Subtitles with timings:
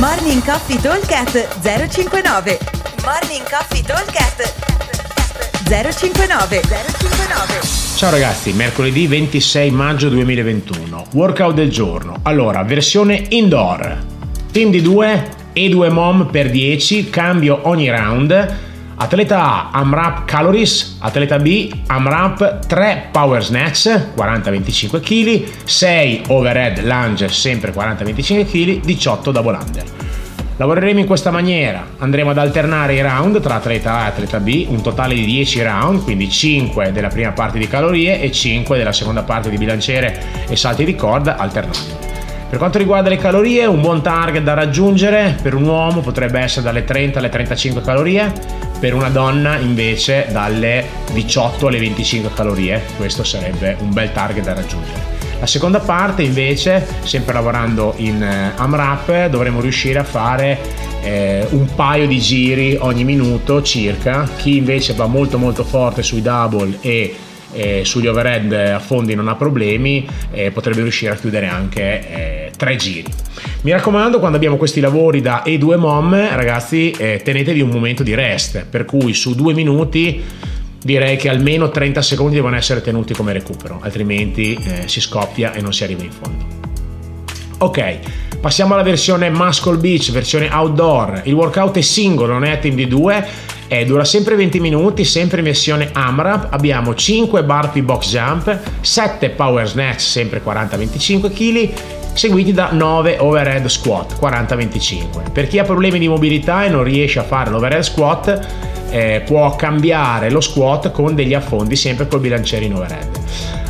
[0.00, 2.58] Morning Coffee Talkcast 059
[3.04, 4.52] Morning Coffee Talkcast
[5.68, 7.60] 059 059
[7.94, 12.16] Ciao ragazzi, mercoledì 26 maggio 2021, workout del giorno.
[12.22, 14.02] Allora, versione indoor.
[14.50, 18.72] Team di 2 e 2 mom per 10, cambio ogni round.
[18.96, 27.28] Atleta A, AMRAP Calories, atleta B, AMRAP 3 Power Snatch, 40-25 kg, 6 Overhead Lunge,
[27.28, 29.84] sempre 40-25 kg, 18 Double Under.
[30.56, 34.66] Lavoreremo in questa maniera, andremo ad alternare i round tra atleta A e atleta B,
[34.68, 38.92] un totale di 10 round, quindi 5 della prima parte di calorie e 5 della
[38.92, 42.13] seconda parte di bilanciere e salti di corda alternando.
[42.54, 46.62] Per quanto riguarda le calorie, un buon target da raggiungere per un uomo potrebbe essere
[46.62, 48.32] dalle 30 alle 35 calorie,
[48.78, 54.54] per una donna invece dalle 18 alle 25 calorie, questo sarebbe un bel target da
[54.54, 55.00] raggiungere.
[55.40, 60.56] La seconda parte invece, sempre lavorando in eh, AMRAP, dovremo riuscire a fare
[61.02, 64.28] eh, un paio di giri ogni minuto circa.
[64.36, 67.16] Chi invece va molto molto forte sui double e
[67.54, 72.52] eh, sugli overhead a fondi non ha problemi, eh, potrebbe riuscire a chiudere anche eh,
[72.56, 73.12] tre giri.
[73.62, 78.14] Mi raccomando, quando abbiamo questi lavori da E2 Mom, ragazzi, eh, tenetevi un momento di
[78.14, 80.22] rest, per cui su due minuti
[80.82, 85.62] direi che almeno 30 secondi devono essere tenuti come recupero, altrimenti eh, si scoppia e
[85.62, 86.44] non si arriva in fondo.
[87.58, 87.98] Ok,
[88.44, 91.22] passiamo alla versione Muscle Beach, versione outdoor.
[91.24, 93.26] Il workout è singolo, non è team di due,
[93.68, 96.48] e dura sempre 20 minuti, sempre in versione AMRAP.
[96.52, 101.72] Abbiamo 5 burpee box jump, 7 power snatch, sempre 40-25 kg,
[102.12, 105.32] seguiti da 9 overhead squat, 40-25.
[105.32, 108.46] Per chi ha problemi di mobilità e non riesce a fare l'overhead squat,
[108.90, 113.08] eh, può cambiare lo squat con degli affondi sempre col bilanciere in overhead.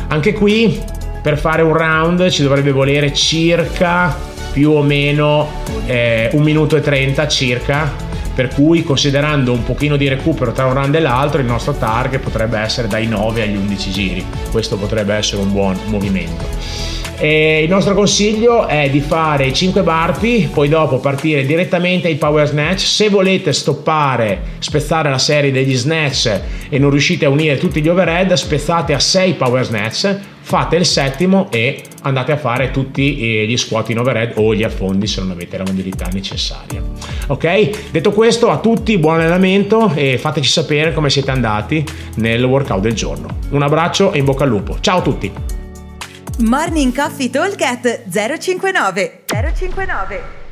[0.09, 0.83] Anche qui
[1.21, 5.49] per fare un round ci dovrebbe volere circa più o meno
[5.85, 7.91] eh, 1 minuto e 30 circa
[8.33, 12.21] per cui considerando un pochino di recupero tra un round e l'altro il nostro target
[12.21, 14.25] potrebbe essere dai 9 agli 11 giri.
[14.51, 16.45] Questo potrebbe essere un buon movimento.
[17.17, 22.47] E il nostro consiglio è di fare 5 burpee, poi dopo partire direttamente ai power
[22.47, 22.79] snatch.
[22.79, 27.87] Se volete stoppare, spezzare la serie degli snatch e non riuscite a unire tutti gli
[27.87, 33.47] overhead, spezzate a 6 power snatch, fate il settimo e andate a fare tutti eh,
[33.47, 36.83] gli squat in overhead o gli affondi se non avete la mobilità necessaria.
[37.27, 37.89] Ok?
[37.89, 41.83] Detto questo, a tutti buon allenamento e fateci sapere come siete andati
[42.17, 43.39] nel workout del giorno.
[43.49, 44.77] Un abbraccio e in bocca al lupo.
[44.81, 45.31] Ciao a tutti!
[46.41, 50.44] Morning Coffee Talk 059 059